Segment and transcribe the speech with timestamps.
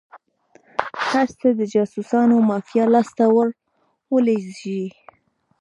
[1.09, 3.49] هر څه د جاسوسانو مافیا لاس ته ور
[4.13, 4.83] ولویږي.